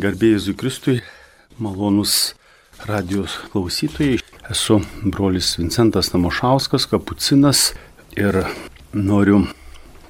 [0.00, 1.02] Garbėjai Kristui,
[1.60, 2.32] malonus
[2.88, 4.22] radijos klausytojai.
[4.48, 7.74] Esu brolis Vincentas Namošauskas, kapucinas
[8.16, 8.38] ir
[8.96, 9.42] noriu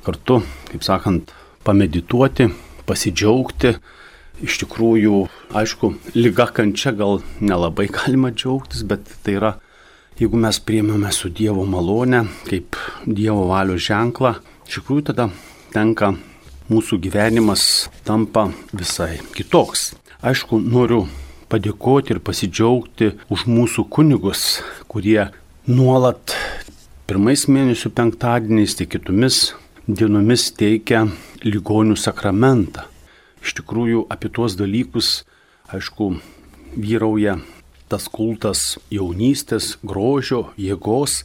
[0.07, 1.35] kartu, kaip sakant,
[1.67, 2.47] pamedituoti,
[2.87, 3.75] pasidžiaugti.
[4.47, 5.25] Iš tikrųjų,
[5.59, 9.57] aišku, lyga kančia gal nelabai galima džiaugtis, bet tai yra,
[10.23, 12.79] jeigu mes priemame su Dievo malonę, kaip
[13.11, 14.37] Dievo valios ženklą,
[14.71, 15.33] iš tikrųjų tada
[15.75, 16.15] tenka
[16.71, 19.91] mūsų gyvenimas tampa visai kitoks.
[20.23, 21.07] Aišku, noriu
[21.51, 25.31] padėkoti ir pasidžiaugti už mūsų kunigus, kurie
[25.67, 26.37] nuolat
[27.11, 29.51] pirmais mėnesių penktadieniais, tiek kitomis
[29.89, 31.09] dienomis teikia
[31.43, 32.87] ligonių sakramentą.
[33.43, 35.25] Iš tikrųjų, apie tuos dalykus,
[35.73, 36.13] aišku,
[36.77, 37.41] vyrauja
[37.91, 41.25] tas kultas jaunystės, grožio, jėgos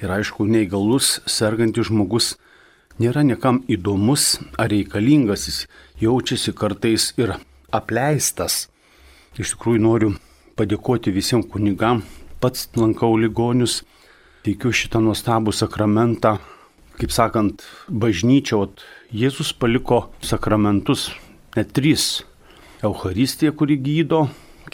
[0.00, 2.36] ir aišku, neįgalus, sergantis žmogus
[2.98, 5.58] nėra niekam įdomus ar reikalingas, jis
[6.02, 7.36] jaučiasi kartais ir
[7.74, 8.66] apleistas.
[9.38, 10.12] Iš tikrųjų noriu
[10.58, 12.02] padėkoti visiems kunigam,
[12.42, 13.82] pats lankau ligonius,
[14.42, 16.38] teikiu šitą nuostabų sakramentą.
[16.98, 18.66] Kaip sakant, bažnyčia, o
[19.14, 21.12] Jėzus paliko sakramentus,
[21.54, 22.24] net trys.
[22.82, 24.24] Euharistija, kuri gydo,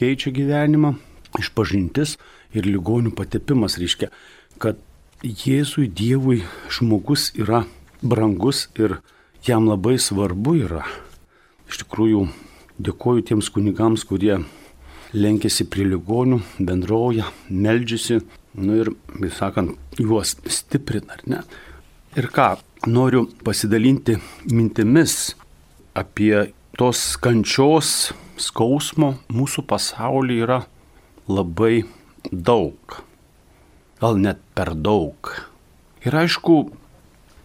[0.00, 0.94] keičia gyvenimą,
[1.40, 2.16] išpažintis
[2.56, 4.08] ir ligonių patepimas reiškia,
[4.56, 4.80] kad
[5.24, 7.64] Jėzui Dievui žmogus yra
[8.04, 8.98] brangus ir
[9.46, 10.84] jam labai svarbu yra.
[11.68, 12.26] Iš tikrųjų,
[12.84, 14.42] dėkoju tiems kunigams, kurie
[15.14, 18.20] lenkėsi prie ligonių, bendrauja, meldžiasi,
[18.60, 21.40] nu ir, vis sakant, juos stiprina, ar ne?
[22.18, 22.54] Ir ką,
[22.86, 24.18] noriu pasidalinti
[24.50, 25.34] mintimis
[25.98, 30.60] apie tos kančios, skausmo mūsų pasaulyje yra
[31.30, 31.84] labai
[32.30, 33.00] daug.
[34.02, 35.30] Gal net per daug.
[36.04, 36.58] Ir aišku,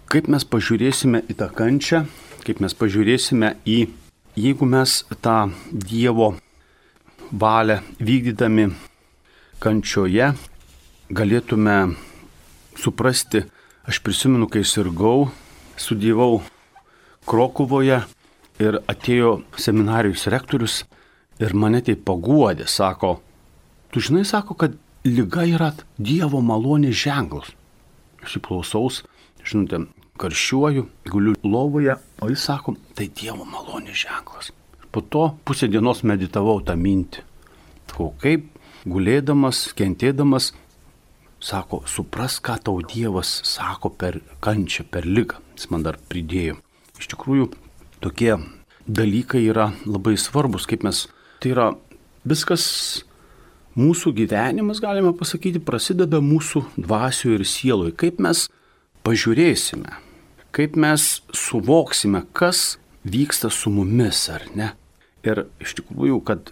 [0.10, 2.00] Kaip mes pažiūrėsime į tą kančią,
[2.42, 3.76] kaip mes pažiūrėsime į,
[4.42, 6.32] jeigu mes tą Dievo
[7.30, 8.72] valią vykdydami
[9.62, 10.32] kančioje,
[11.14, 11.76] galėtume
[12.74, 13.44] suprasti,
[13.86, 15.28] aš prisimenu, kai sirgau,
[15.78, 16.42] studijavau
[17.30, 18.02] Krokuvoje
[18.66, 20.80] ir atėjo seminarijos rektorius
[21.38, 23.20] ir mane tai paguodė, sako,
[23.94, 24.74] tu žinai, sako, kad
[25.06, 25.70] lyga yra
[26.02, 27.54] Dievo malonės ženklas.
[28.26, 29.04] Aš įklausaus,
[29.46, 29.86] žinote,
[30.20, 34.52] karščiuoju, guliu lovoje, o jis sako, tai Dievo malonės ženklas.
[34.92, 37.26] Po to pusę dienos meditavau tą mintį.
[37.90, 38.46] Sakau, kaip
[38.88, 40.54] gulėdamas, kentėdamas,
[41.44, 45.40] sako, supras, ką tau Dievas sako per kančią, per lygą.
[45.58, 46.60] Jis man dar pridėjo.
[47.00, 47.50] Iš tikrųjų,
[48.04, 48.38] tokie
[48.88, 51.08] dalykai yra labai svarbus, kaip mes,
[51.44, 51.70] tai yra
[52.28, 52.66] viskas
[53.80, 57.96] mūsų gyvenimas, galime pasakyti, prasideda mūsų dvasių ir sieloje.
[58.00, 58.48] Kaip mes
[59.08, 59.92] pažiūrėsime,
[60.56, 64.74] kaip mes suvoksime, kas vyksta su mumis ar ne.
[65.26, 66.52] Ir iš tikrųjų, kad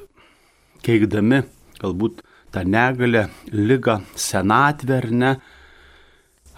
[0.85, 1.43] keikdami
[1.81, 5.31] galbūt tą negalę, lygą, senatvę ar ne,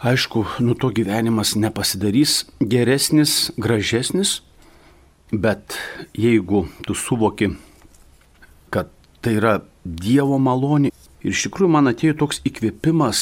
[0.04, 4.40] aišku, nu to gyvenimas nepasidarys geresnis, gražesnis,
[5.32, 5.76] bet
[6.16, 7.52] jeigu tu suvoki,
[8.70, 8.92] kad
[9.22, 10.92] tai yra Dievo malonė
[11.24, 13.22] ir iš tikrųjų man atėjo toks įkvėpimas,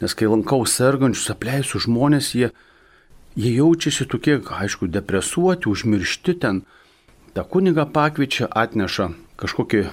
[0.00, 2.50] nes kai lankau sergančius, apleisiu žmonės, jie
[3.36, 6.62] jie jaučiasi tokie, aišku, depresuoti, užmiršti ten.
[7.34, 9.84] Ta kuniga pakviečia, atneša kažkokį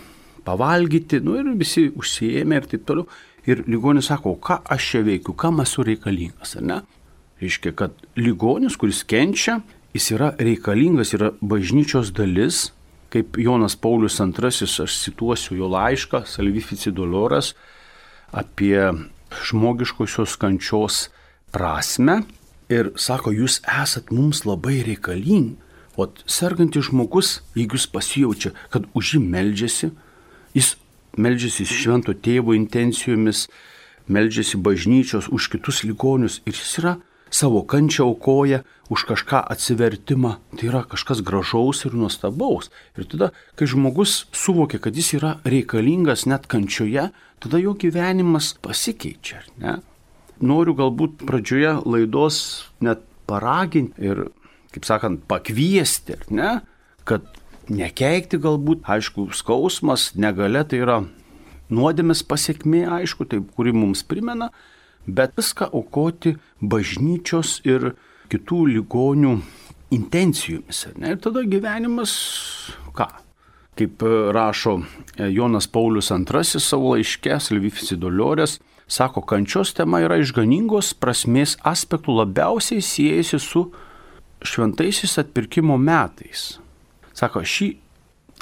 [0.46, 3.08] pavalgyti, nu ir visi užsijėmė ir taip toliau.
[3.50, 6.78] Ir ligonis sako, ką aš čia veikiu, kam esu reikalingas, ar ne?
[7.42, 9.58] Reiškia, kad ligonis, kuris kenčia,
[9.98, 12.68] jis yra reikalingas, yra bažnyčios dalis,
[13.12, 14.52] kaip Jonas Paulius II,
[14.86, 17.56] aš cituosiu jo laišką, Salvifici Doloras,
[18.32, 18.78] apie
[19.50, 21.08] žmogiškosios kančios
[21.52, 22.22] prasme
[22.72, 25.58] ir sako, jūs esat mums labai reikalingi.
[26.00, 29.92] O sergantis žmogus, jeigu jis pasijaučia, kad už jį meldžiasi,
[30.56, 30.76] jis
[31.20, 33.50] meldžiasi švento tėvo intencijomis,
[34.08, 36.96] meldžiasi bažnyčios už kitus ligonius ir jis yra
[37.32, 42.72] savo kančią aukoja už kažką atsivertimą, tai yra kažkas gražaus ir nuostabaus.
[43.00, 47.10] Ir tada, kai žmogus suvokia, kad jis yra reikalingas net kančioje,
[47.40, 49.80] tada jo gyvenimas pasikeičia, ne?
[50.42, 52.38] Noriu galbūt pradžioje laidos
[52.84, 54.26] net paraginti ir,
[54.74, 56.60] kaip sakant, pakviesti, ne,
[57.08, 57.26] kad
[57.72, 61.00] nekeikti galbūt, aišku, skausmas, negale tai yra
[61.72, 64.50] nuodėmės pasiekmė, aišku, tai kuri mums primena,
[65.08, 67.94] bet viską aukoti bažnyčios ir
[68.32, 69.38] kitų ligonių
[69.92, 70.86] intencijomis.
[71.00, 71.16] Ne?
[71.16, 72.14] Ir tada gyvenimas,
[72.96, 73.10] ką?
[73.80, 74.04] Kaip
[74.36, 74.82] rašo
[75.32, 78.58] Jonas Paulius II savo laiške, Silvificidoliorės,
[78.92, 83.62] Sako, kančios tema yra išganingos prasmės aspektų labiausiai siejasi su
[84.44, 86.58] šventaisiais atpirkimo metais.
[87.16, 87.70] Sako, šį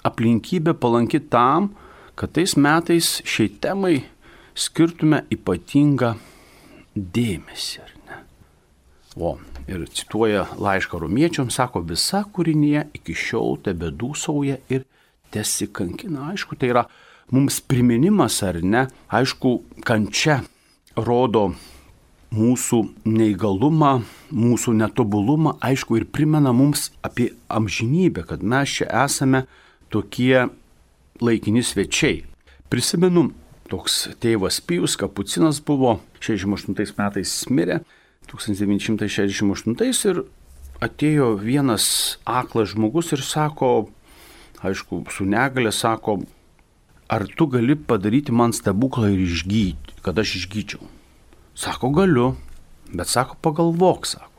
[0.10, 1.70] aplinkybė palanki tam,
[2.18, 3.94] kad tais metais šiai temai
[4.58, 6.16] skirtume ypatingą
[6.98, 7.86] dėmesį?
[9.20, 9.36] O,
[9.70, 14.86] ir cituoja laišką romiečiams, sako, visa kūrinė iki šiol tebe dūsauja ir
[15.34, 16.32] tesikankina.
[16.34, 16.86] Aišku, tai yra
[17.32, 18.88] mums priminimas, ar ne?
[19.10, 20.42] Aišku, kančia
[20.98, 21.54] rodo
[22.36, 23.94] mūsų neįgalumą,
[24.30, 29.46] mūsų netobulumą, aišku, ir primena mums apie amžinybę, kad mes čia esame
[29.90, 30.48] tokie
[31.22, 32.24] laikini svečiai.
[32.70, 33.32] Prisimenu,
[33.70, 37.82] toks tėvas Pijus Kapucinas buvo 68 metais mirė,
[38.30, 40.22] 1968 ir
[40.86, 43.90] atėjo vienas aklas žmogus ir sako,
[44.62, 46.20] aišku, su negale sako,
[47.10, 50.86] ar tu gali padaryti man stebuklą ir išgydyti, kad aš išgyčiau.
[51.58, 52.36] Sako, galiu,
[52.94, 54.30] bet sako, pagalvok, sako.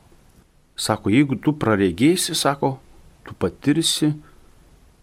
[0.79, 2.77] Sako, jeigu tu praregėsi, sako,
[3.27, 4.13] tu patirsi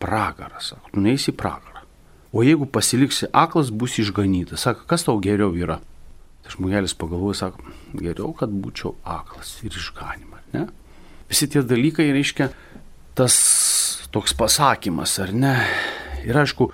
[0.03, 1.85] pragarą, sako, tu neįsi pragarą.
[2.33, 4.65] O jeigu pasiliksi aklas, bus išganytas.
[4.65, 5.79] Sako, kas tau geriau yra?
[6.45, 10.67] Tai žmogelis pagalvoja, sako, geriau, kad būčiau aklas ir išganimą, ne?
[11.29, 12.49] Visi tie dalykai reiškia
[13.19, 13.37] tas
[14.13, 15.57] toks pasakymas, ar ne?
[16.25, 16.73] Ir aišku,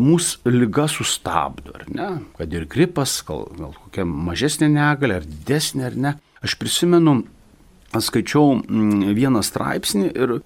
[0.00, 2.08] mūsų lyga sustabdo, ar ne?
[2.38, 6.14] Kad ir gripas, gal, gal kokia mažesnė negalė, ar didesnė, ar ne.
[6.44, 7.20] Aš prisimenu,
[7.92, 10.38] skaičiau mm, vieną straipsnį ir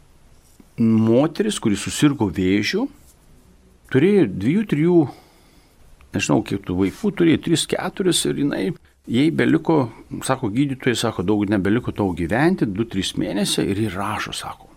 [0.81, 2.87] moteris, kuris susirgo vėžių,
[3.95, 4.99] turėjo dviejų, trijų,
[6.17, 8.65] nežinau, kiek tų vaikų, turėjo tris, keturis ir jinai,
[9.11, 9.89] jai beliko,
[10.27, 14.71] sako gydytojai, sako, daug nebeliko tau gyventi, du, trys mėnesiai ir įrašo, sako.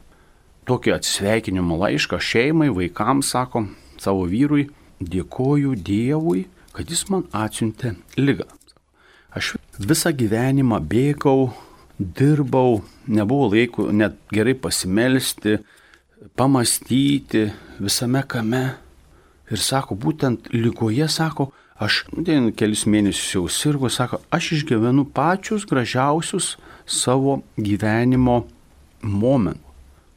[0.67, 3.67] Tokį atsveikinimo laišką šeimai, vaikams, sako,
[4.03, 4.67] savo vyrui,
[5.01, 8.47] dėkoju Dievui, kad jis man atsiuntė lygą.
[9.37, 11.51] Aš visą gyvenimą bėgau,
[11.99, 15.57] dirbau, nebuvo laiko net gerai pasimelsti,
[16.37, 17.47] pamastyti
[17.79, 18.65] visame kame.
[19.47, 25.63] Ir sako, būtent lygoje, sako, aš ten kelis mėnesius jau sirgo, sako, aš išgyvenu pačius
[25.69, 28.41] gražiausius savo gyvenimo
[29.01, 29.63] momentus.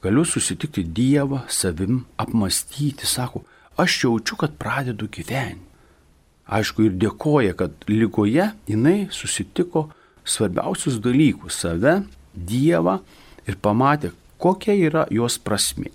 [0.00, 3.42] Galiu susitikti Dievą, savim, apmastyti, sako,
[3.82, 5.66] aš jaučiu, kad pradedu gyventi.
[6.50, 9.86] Aišku, ir dėkoja, kad lygoje jinai susitiko
[10.26, 12.02] svarbiausius dalykus- save,
[12.34, 13.00] Dievą
[13.46, 15.90] ir pamatė, kokia yra jos prasmė.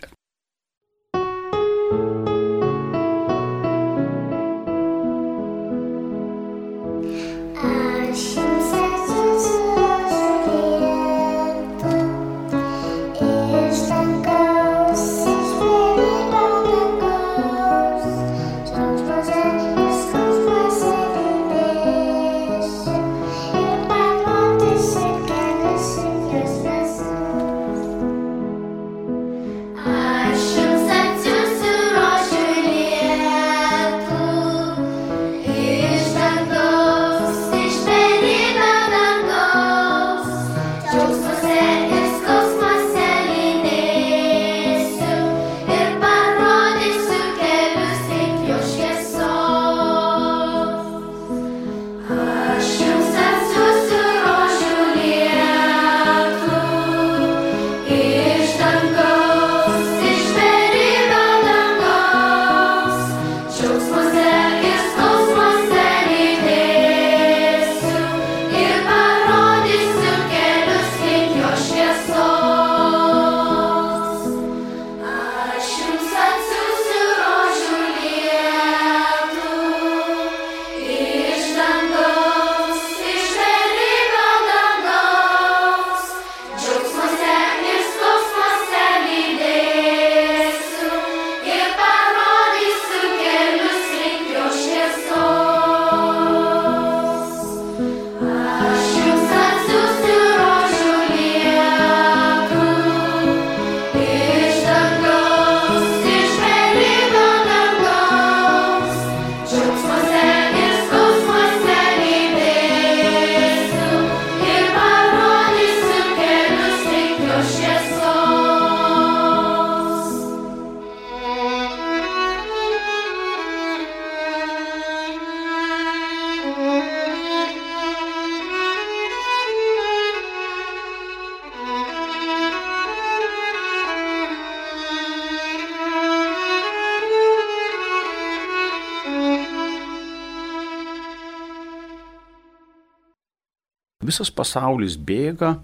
[144.15, 145.57] Visas pasaulis bėga,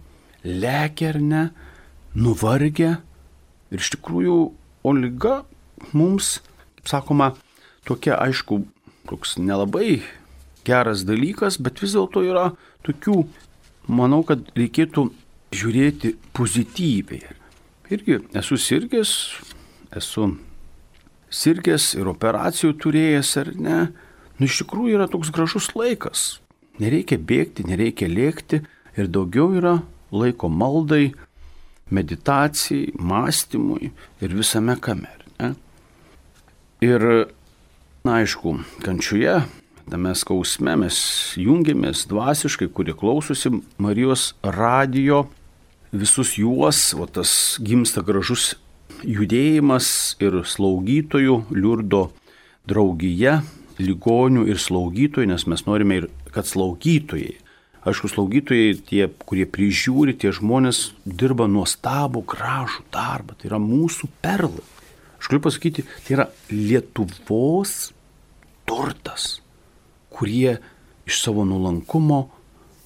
[0.43, 1.43] lekia ar ne,
[2.11, 2.97] nuvargia.
[3.71, 4.33] Ir iš tikrųjų,
[4.83, 5.45] o lyga
[5.95, 6.41] mums,
[6.75, 7.29] kaip sakoma,
[7.87, 8.57] tokia, aišku,
[9.07, 10.01] toks nelabai
[10.67, 12.49] geras dalykas, bet vis dėlto yra
[12.83, 13.21] tokių,
[13.87, 15.07] manau, kad reikėtų
[15.55, 17.31] žiūrėti pozityviai.
[17.87, 19.15] Irgi esu sirgęs,
[19.95, 20.33] esu
[21.31, 23.81] sirgęs ir operacijų turėjęs ar ne.
[24.35, 26.41] Nu, iš tikrųjų yra toks gražus laikas.
[26.79, 28.61] Nereikia bėgti, nereikia lėkti
[28.95, 31.11] ir daugiau yra laiko maldai,
[31.91, 33.91] meditacijai, mąstymui
[34.23, 35.25] ir visame kamer.
[35.39, 35.53] Ne?
[36.81, 37.03] Ir,
[38.07, 39.41] na aišku, kančioje,
[39.91, 40.97] tame skausme mes
[41.39, 43.51] jungiamės dvasiškai, kurie klausosi
[43.81, 45.25] Marijos radijo,
[45.91, 48.55] visus juos, o tas gimsta gražus
[49.03, 52.07] judėjimas ir slaugytojų, liurdo
[52.69, 53.41] draugija,
[53.81, 57.37] ligonių ir slaugytojų, nes mes norime ir kad slaugytojai
[57.81, 63.33] Aišku, slaugytojai, tie, kurie prižiūri, tie žmonės dirba nuostabų, gražų darbą.
[63.33, 64.65] Tai yra mūsų perlai.
[65.17, 67.89] Aš galiu pasakyti, tai yra Lietuvos
[68.69, 69.41] turtas,
[70.13, 70.59] kurie
[71.09, 72.27] iš savo nulankumo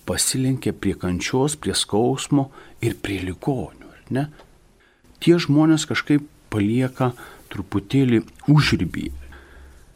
[0.08, 2.48] pasilenkė prie kančios, prie skausmo
[2.80, 4.24] ir prie ligonių.
[5.20, 6.24] Tie žmonės kažkaip
[6.54, 7.12] palieka
[7.52, 9.10] truputėlį užrybį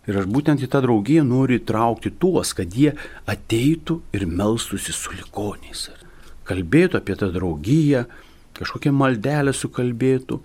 [0.10, 2.96] Ir aš būtent į tą draugiją noriu įtraukti tuos, kad jie
[3.30, 5.90] ateitų ir melstusi su likoniais.
[6.50, 8.08] Kalbėtų apie tą draugiją,
[8.58, 10.40] kažkokią maldelę sukalbėtų,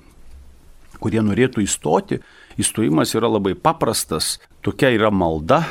[1.00, 2.20] kurie norėtų įstoti.
[2.60, 4.36] Įstojimas yra labai paprastas.
[4.60, 5.62] Tokia yra malda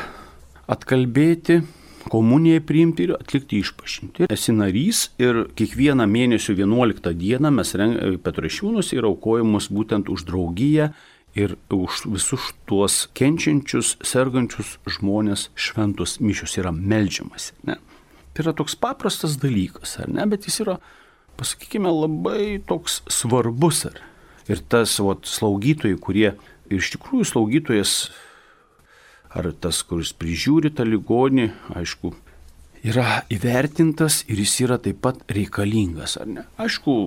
[0.73, 1.61] atkalbėti,
[2.09, 4.27] komunijai priimti ir atlikti išpažinti.
[4.33, 7.77] Esi narys ir kiekvieną mėnesio 11 dieną mes
[8.25, 10.91] Petrašiūnus yra aukojamos būtent už draugiją
[11.35, 17.55] ir už visus tuos kenčiančius, sergančius žmonės šventus mišius yra melžiamasi.
[17.67, 17.79] Ne?
[18.33, 20.77] Tai yra toks paprastas dalykas, ar ne, bet jis yra,
[21.37, 23.85] pasakykime, labai toks svarbus.
[23.89, 24.01] Ar.
[24.49, 26.33] Ir tas vat, slaugytojai, kurie
[26.73, 27.95] iš tikrųjų slaugytojas,
[29.33, 32.13] ar tas, kuris prižiūri tą ligonį, aišku,
[32.85, 36.45] yra įvertintas ir jis yra taip pat reikalingas, ar ne?
[36.61, 36.97] Aišku,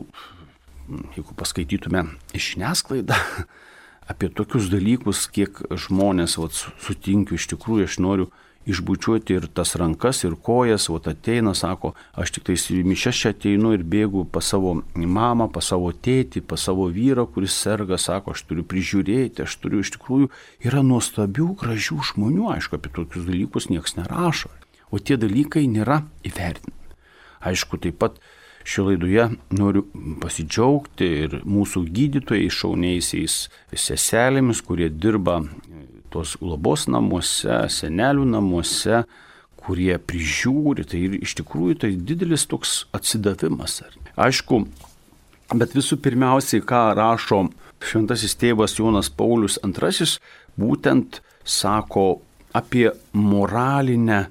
[1.15, 3.19] jeigu paskaitytume žiniasklaidą,
[4.11, 8.29] apie tokius dalykus, kiek žmonės vat, sutinkiu iš tikrųjų, aš noriu
[8.67, 13.33] išbučiuoti ir tas rankas, ir kojas, o ateina, sako, aš tik tais į mišęs čia
[13.35, 18.35] ateinu ir bėgu pas savo mamą, pas savo tėtį, pas savo vyrą, kuris serga, sako,
[18.35, 20.31] aš turiu prižiūrėti, aš turiu iš tikrųjų,
[20.67, 24.51] yra nuostabių, gražių žmonių, aišku, apie tokius dalykus niekas nerašo,
[24.91, 26.75] o tie dalykai nėra įvertinami.
[27.47, 28.19] Aišku, taip pat
[28.67, 29.85] Šio laidoje noriu
[30.19, 33.37] pasidžiaugti ir mūsų gydytojai šauniaisiais
[33.71, 35.39] seselėmis, kurie dirba
[36.11, 39.05] tos globos namuose, senelių namuose,
[39.63, 40.87] kurie prižiūri.
[40.91, 43.85] Tai ir iš tikrųjų tai didelis toks atsidavimas.
[44.19, 44.65] Aišku,
[45.55, 47.45] bet visų pirmiausiai, ką rašo
[47.87, 50.11] šventasis tėvas Jonas Paulius II,
[50.59, 52.09] būtent sako
[52.57, 54.25] apie moralinę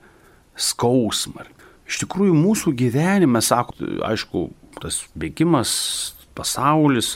[0.56, 1.55] skausmą.
[1.86, 3.78] Iš tikrųjų, mūsų gyvenime, sako,
[4.08, 4.48] aišku,
[4.82, 5.72] tas bėgimas,
[6.36, 7.16] pasaulis,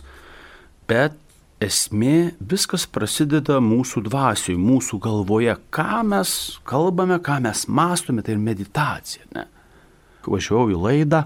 [0.90, 1.18] bet
[1.60, 6.34] esmė viskas prasideda mūsų dvasioje, mūsų galvoje, ką mes
[6.68, 9.26] kalbame, ką mes mastome, tai ir meditacija.
[9.36, 9.48] Ne?
[10.30, 11.24] Važiavau į laidą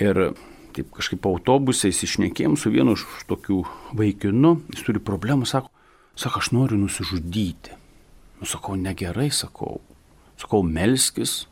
[0.00, 0.32] ir
[0.74, 3.62] taip kažkaip autobusais išnekėjom su vienu iš tokių
[3.96, 5.72] vaikinų, jis turi problemų, sako,
[6.18, 7.78] sako, aš noriu nusižudyti.
[8.40, 9.80] Nusakau, negerai, sakau.
[10.40, 11.44] Sakau, melskis,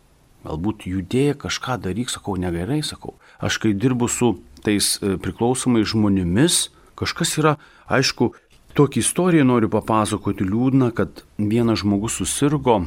[0.48, 3.16] galbūt judėk, kažką daryk, sakau, negerai, sakau.
[3.40, 8.32] Aš kai dirbu su tais e, priklausomai žmonėmis, kažkas yra, aišku,
[8.78, 12.80] tokį istoriją noriu papasakoti liūdną, kad vienas žmogus susirgo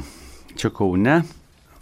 [0.58, 1.22] čia Kaune,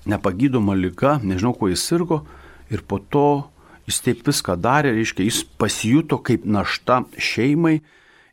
[0.06, 2.22] nepagydoma lyga, nežinau, kuo jis sirgo,
[2.70, 3.50] ir po to
[3.90, 7.80] jis taip viską darė, reiškia, jis pasijuto kaip našta šeimai.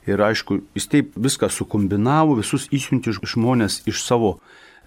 [0.08, 4.38] Ir aišku, jis taip viską sukombinavo, visus įsiunti žmonės iš savo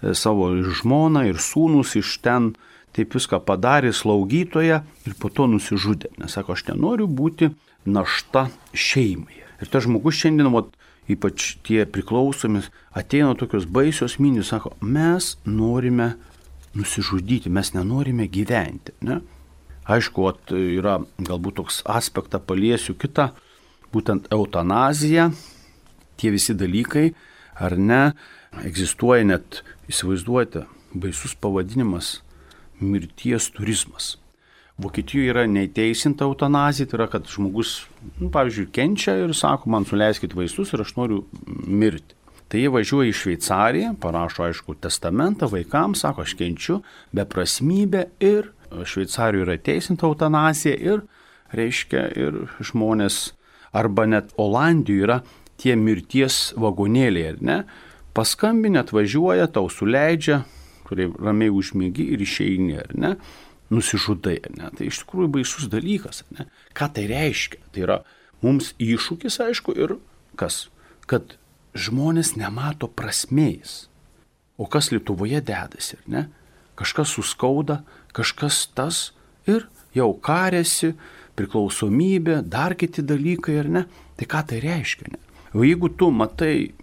[0.00, 2.54] E, savo žmoną ir sūnus iš ten
[2.96, 6.14] taip viską padarė slaugytoje ir po to nusižudė.
[6.18, 7.50] Nes sako, aš nenoriu būti
[7.86, 9.44] našta šeimai.
[9.60, 10.72] Ir tas žmogus šiandien, vat,
[11.10, 16.14] ypač tie priklausomis, ateina tokios baisios mintis, sako, mes norime
[16.74, 18.96] nusižudyti, mes nenorime gyventi.
[19.06, 19.20] Ne?
[19.90, 23.30] Aišku, vat, yra galbūt toks aspektą paliesiu kitą,
[23.92, 25.30] būtent eutanazija,
[26.20, 27.10] tie visi dalykai,
[27.60, 28.02] ar ne,
[28.64, 32.20] egzistuoja net Įsivaizduojate, baisus pavadinimas-
[32.92, 34.16] mirties turizmas.
[34.80, 37.86] Vokietijoje yra neįteisinta eutanazija, tai yra, kad žmogus,
[38.20, 41.24] nu, pavyzdžiui, kenčia ir sako, man suleiskit vaistus ir aš noriu
[41.66, 42.14] mirti.
[42.48, 46.82] Tai jie važiuoja į Šveicariją, parašo, aišku, testamentą vaikams, sako, aš kenčiu,
[47.14, 51.04] beprasmybė ir Šveicarijoje yra teisinta eutanazija ir,
[51.52, 53.32] reiškia, ir žmonės,
[53.72, 55.20] arba net Olandijoje yra
[55.58, 57.62] tie mirties vagonėliai, ar ne?
[58.20, 60.42] Paskambinė, atvažiuoja, tau suleidžia,
[60.84, 63.14] kurie ramiai užmėgi ir išeini, ar ne?
[63.72, 64.66] Nusižudai, ar ne?
[64.76, 66.48] Tai iš tikrųjų baisus dalykas, ar ne?
[66.76, 67.62] Ką tai reiškia?
[67.72, 67.96] Tai yra
[68.44, 69.94] mums iššūkis, aišku, ir
[70.36, 70.66] kas?
[71.08, 71.38] Kad
[71.72, 73.86] žmonės nemato prasmės.
[74.60, 76.26] O kas Lietuvoje dedasi, ar ne?
[76.76, 77.80] Kažkas suskauda,
[78.12, 79.14] kažkas tas
[79.48, 79.64] ir
[79.96, 80.92] jau karėsi,
[81.40, 83.86] priklausomybė, dar kiti dalykai, ar ne?
[84.20, 85.08] Tai ką tai reiškia?
[85.14, 85.24] Ne?
[85.56, 86.74] O jeigu tu matai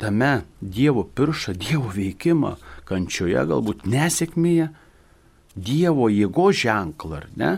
[0.00, 2.56] tame Dievo piršą, Dievo veikimą,
[2.88, 4.70] kančioje, galbūt nesėkmėje,
[5.54, 7.52] Dievo jėgo ženklą, ar ne?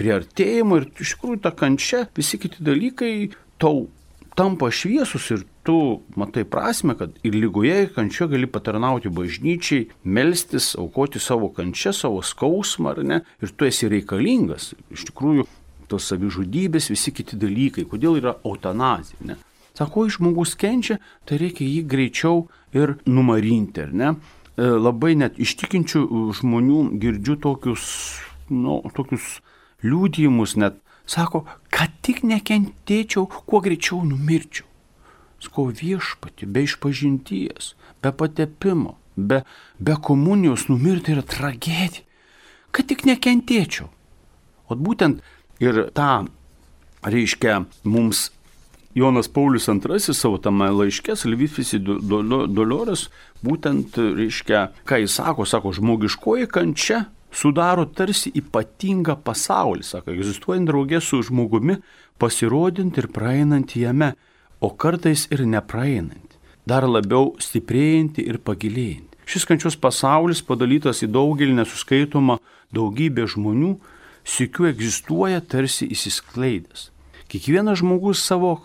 [0.00, 3.88] Priartėjimo ir iš tikrųjų ta kančia, visi kiti dalykai tau
[4.36, 10.72] tampa šviesus ir tu matai prasme, kad ir lygoje, ir kančioje gali patarnauti bažnyčiai, melstis,
[10.80, 13.20] aukoti savo kančią, savo skausmą, ar ne?
[13.44, 14.72] Ir tu esi reikalingas.
[14.92, 15.44] Iš tikrųjų,
[15.90, 17.84] tos savižudybės, visi kiti dalykai.
[17.90, 19.36] Kodėl yra eutanazija?
[19.78, 22.44] Sako, jei žmogus kenčia, tai reikia jį greičiau
[22.76, 24.12] ir numarinti, ar ne?
[24.58, 26.02] E, labai net ištikinčių
[26.40, 27.84] žmonių girdžiu tokius,
[28.50, 29.38] nu, tokius
[29.86, 34.66] liūdėjimus, net sako, kad tik nekentėčiau, kuo greičiau numirčiau.
[35.40, 37.72] Sko viešpati, be išpažinties,
[38.02, 39.40] be patepimo, be,
[39.80, 42.04] be komunijos numirti yra tragedija.
[42.70, 43.88] Kad tik nekentėčiau.
[44.70, 45.24] O būtent
[45.62, 46.28] ir tą
[47.02, 48.28] reiškia mums
[48.94, 53.06] Jonas Paulius II savo tame laiške, Salvifisi Dolores,
[53.44, 60.98] būtent, reiškia, ką jis sako, sako, žmogiškoji kančia sudaro tarsi ypatingą pasaulį, sako, egzistuojant draugė
[61.00, 61.78] su žmogumi,
[62.18, 64.16] pasirodint ir praeinant jame,
[64.60, 66.34] o kartais ir nepraeinant,
[66.66, 69.06] dar labiau stiprėjantį ir pagilėjantį.
[69.30, 72.40] Šis kančios pasaulis padalytas į daugelį nesuskaitomą
[72.74, 73.76] daugybę žmonių,
[74.26, 76.90] sikiu egzistuoja tarsi įsiskleidęs.
[77.30, 78.56] Kiekvienas žmogus savo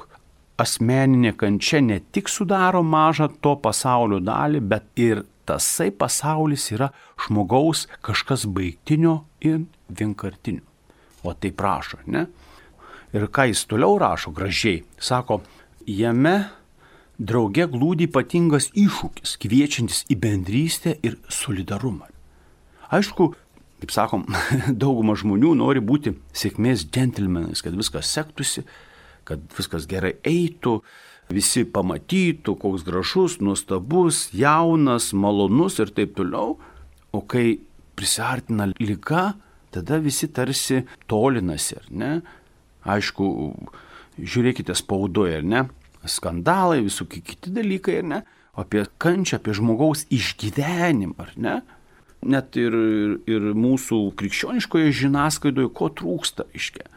[0.61, 6.91] asmeninė kančia ne tik sudaro mažą to pasaulio dalį, bet ir tasai pasaulis yra
[7.25, 10.63] žmogaus kažkas baigtinio ir vienkartinio.
[11.25, 12.27] O tai prašo, ne?
[13.15, 15.39] Ir ką jis toliau rašo gražiai, sako,
[15.87, 16.35] jame
[17.17, 22.09] drauge glūdi ypatingas iššūkis, kviečiantis į bendrystę ir solidarumą.
[22.93, 23.31] Aišku,
[23.81, 24.25] kaip sakom,
[24.83, 28.65] dauguma žmonių nori būti sėkmės džentelmenais, kad viskas sektųsi,
[29.27, 30.79] kad viskas gerai eitų,
[31.33, 36.59] visi pamatytų, koks gražus, nuostabus, jaunas, malonus ir taip toliau.
[37.15, 37.59] O kai
[37.97, 39.33] prisartina lyga,
[39.73, 42.11] tada visi tarsi tolinasi, ar ne?
[42.85, 43.27] Aišku,
[44.21, 45.65] žiūrėkite spaudoje, ar ne?
[46.05, 48.19] Skandalai, visokie kiti dalykai, ar ne?
[48.55, 51.55] Apie kančią, apie žmogaus išgyvenimą, ar ne?
[52.25, 52.75] Net ir,
[53.29, 56.87] ir, mūsų krikščioniškoje žiniasklaidoje ko trūksta, iškia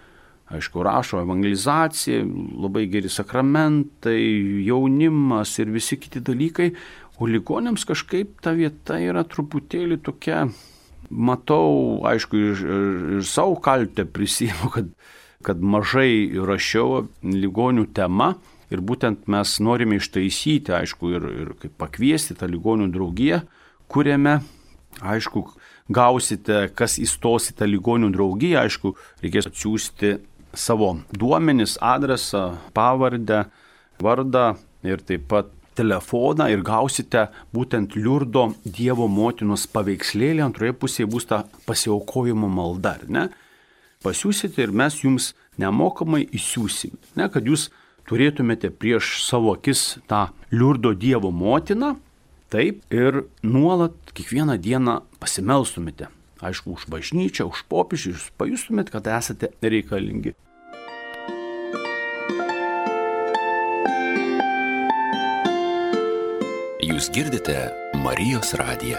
[0.54, 2.24] aišku, rašo evangelizacija,
[2.62, 4.20] labai geri sakramentai,
[4.64, 6.70] jaunimas ir visi kiti dalykai,
[7.18, 10.46] o ligonėms kažkaip ta vieta yra truputėlį tokia,
[11.10, 14.92] matau, aišku, ir, ir, ir savo kaltę prisimu, kad,
[15.44, 18.36] kad mažai rašiau ligonių temą.
[18.68, 23.38] Ir būtent mes norime ištaisyti, aišku, ir, ir pakviesti tą ligonių draugiją,
[23.88, 24.34] kuriame,
[25.00, 25.46] aišku,
[25.88, 28.92] gausite, kas įstos į tą ligonių draugiją, aišku,
[29.24, 30.18] reikės atsiųsti
[30.54, 33.44] savo duomenis, adresą, pavardę,
[34.00, 34.54] vardą
[34.86, 41.44] ir taip pat telefoną ir gausite būtent Liurdo Dievo motinos paveikslėlį, antroje pusėje bus ta
[41.68, 43.28] pasiaukojimo malda, ar ne?
[44.02, 47.68] Pasiūsite ir mes jums nemokamai įsiūsime, ne, kad jūs
[48.10, 51.96] turėtumėte prieš savo akis tą Liurdo Dievo motiną,
[52.50, 56.08] taip ir nuolat kiekvieną dieną pasimelstumėte
[56.42, 60.34] aišku, už bažnyčią, už popiežių, jūs pajustumėt, kad esate reikalingi.
[66.88, 67.68] Jūs girdite
[68.00, 68.98] Marijos radiją.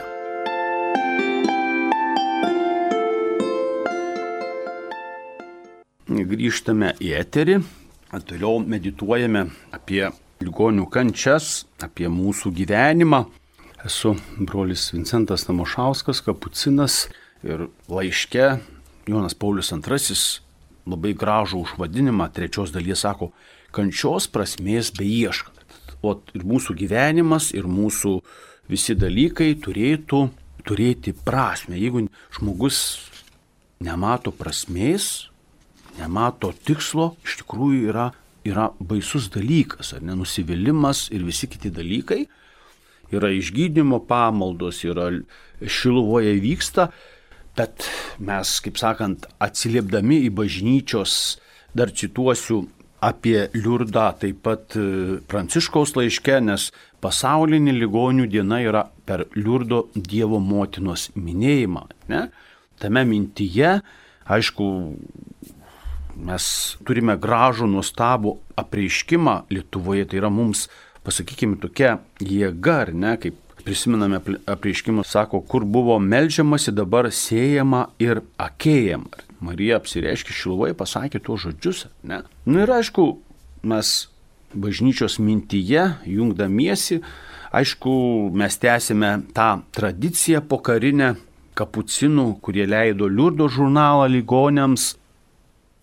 [6.09, 7.59] Grįžtame į eterį,
[8.27, 10.07] toliau medituojame apie
[10.43, 13.23] ligonių kančias, apie mūsų gyvenimą.
[13.85, 17.07] Esu brolis Vincentas Namošauskas, kapucinas
[17.43, 18.59] Ir laiške
[19.07, 20.17] Jonas Paulius II
[20.89, 23.31] labai gražų užvadinimą trečios dalies sako,
[23.75, 25.55] kančios prasmės beieškant.
[26.01, 28.19] O ir mūsų gyvenimas, ir mūsų
[28.71, 30.29] visi dalykai turėtų
[30.67, 31.77] turėti prasme.
[31.79, 32.79] Jeigu žmogus
[33.83, 35.29] nemato prasmės,
[35.99, 38.09] nemato tikslo, iš tikrųjų yra,
[38.47, 42.25] yra baisus dalykas, ar nenusivylimas ir visi kiti dalykai.
[43.09, 45.09] Yra išgydymo pamaldos, yra
[45.65, 46.91] šiluvoje vyksta,
[47.59, 47.87] Bet
[48.23, 51.13] mes, kaip sakant, atsiliepdami į bažnyčios,
[51.75, 52.63] dar cituosiu
[53.03, 56.69] apie liurdą taip pat e, Pranciškaus laiške, nes
[57.03, 61.85] pasaulinė ligonių diena yra per liurdo Dievo motinos minėjimą.
[62.11, 62.25] Ne?
[62.79, 63.77] Tame mintyje,
[64.29, 64.67] aišku,
[66.27, 66.45] mes
[66.87, 70.67] turime gražų, nuostabų apreiškimą Lietuvoje, tai yra mums,
[71.07, 78.21] pasakykime, tokia jėga, ar ne, kaip prisimename apreiškimus, sako, kur buvo melžiamasi, dabar siejama ir
[78.39, 79.25] akėjama.
[79.43, 81.85] Marija apsireiškė šiluvoje, pasakė tuos žodžius.
[82.03, 82.21] Ne?
[82.23, 83.05] Na nu ir aišku,
[83.63, 84.09] mes
[84.53, 86.99] bažnyčios mintyje, jungdamiesi,
[87.55, 87.93] aišku,
[88.35, 91.13] mes tęsime tą tradiciją pokarinę
[91.59, 94.95] kapucinų, kurie leido Liurdo žurnalą ligonėms.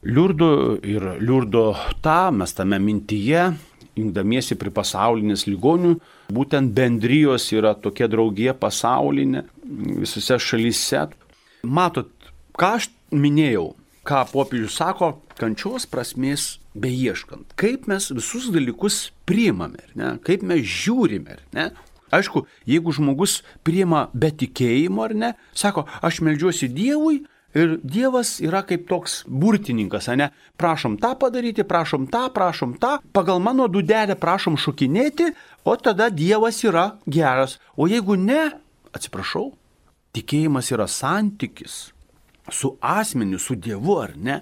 [0.07, 0.51] Liurdo
[0.87, 1.73] ir Liurdo
[2.05, 3.51] tą mes tame mintyje,
[3.97, 5.97] jungdamiesi prie pasaulinės ligonių,
[6.33, 9.45] būtent bendrijos yra tokia draugija pasaulinė
[10.03, 11.07] visose šalyse.
[11.67, 12.11] Matot,
[12.59, 13.73] ką aš minėjau,
[14.07, 17.55] ką popiežius sako, kančios prasmės beieškant.
[17.59, 19.83] Kaip mes visus dalykus priimame,
[20.27, 21.41] kaip mes žiūrime.
[21.57, 21.71] Ne?
[22.15, 27.25] Aišku, jeigu žmogus priima be tikėjimo ar ne, sako, aš melžiuosi Dievui
[27.57, 30.31] ir Dievas yra kaip toks burtininkas, ne?
[30.61, 35.33] Prašom tą padaryti, prašom tą, prašom tą, pagal mano dudelę prašom šokinėti,
[35.64, 37.59] o tada Dievas yra geras.
[37.77, 38.51] O jeigu ne,
[38.97, 39.51] atsiprašau,
[40.16, 41.87] tikėjimas yra santykis
[42.53, 44.40] su asmeniu, su Dievu, ar ne?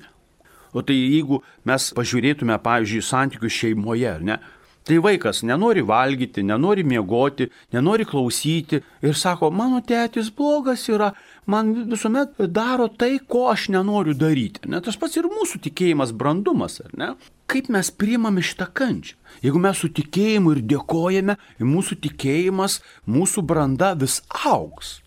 [0.75, 4.39] O tai jeigu mes pažiūrėtume, pavyzdžiui, santykius šeimoje, ar ne?
[4.85, 11.15] Tai vaikas nenori valgyti, nenori miegoti, nenori klausyti ir sako, mano tėtis blogas yra,
[11.47, 14.65] man visuomet daro tai, ko aš nenoriu daryti.
[14.71, 17.13] Ne, tas pats ir mūsų tikėjimas brandumas, ar ne?
[17.51, 19.19] Kaip mes priimame šitą kančią?
[19.45, 22.81] Jeigu mes su tikėjimu ir dėkojame, mūsų tikėjimas,
[23.11, 25.01] mūsų branda vis auks.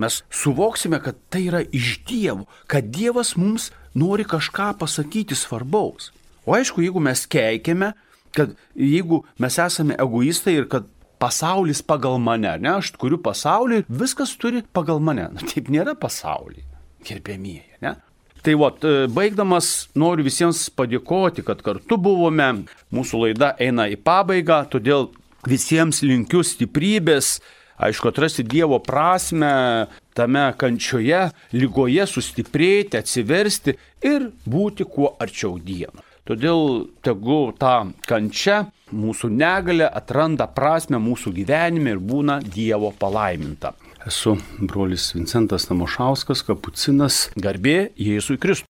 [0.00, 6.12] Mes suvoksime, kad tai yra iš Dievo, kad Dievas mums nori kažką pasakyti svarbaus.
[6.46, 7.92] O aišku, jeigu mes keikiame,
[8.32, 10.88] kad jeigu mes esame egoistai ir kad
[11.22, 15.28] pasaulis pagal mane, ne, aš kuriu pasaulį viskas turi pagal mane.
[15.36, 16.66] Na, taip nėra pasaulyje,
[17.06, 17.94] gerbėmieji, ne?
[18.42, 22.48] Tai va, e, baigdamas noriu visiems padėkoti, kad kartu buvome,
[22.90, 25.12] mūsų laida eina į pabaigą, todėl
[25.46, 27.36] visiems linkiu stiprybės,
[27.82, 29.52] aišku, atrasti Dievo prasme
[30.18, 33.76] tame kančioje, lygoje, sustiprėti, atsiversti
[34.10, 36.02] ir būti kuo arčiau Dievo.
[36.26, 43.74] Todėl tegu ta kančia, mūsų negalė atranda prasme mūsų gyvenime ir būna Dievo palaiminta.
[44.06, 48.71] Esu brolis Vincentas Tamošauskas, kapucinas, garbė Jėzui Kristui.